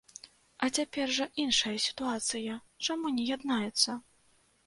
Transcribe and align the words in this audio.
А 0.67 0.67
цяпер 0.79 1.11
жа 1.17 1.25
іншая 1.43 1.73
сітуацыя, 1.85 2.57
чаму 2.85 3.07
не 3.17 3.27
яднаюцца? 3.35 3.91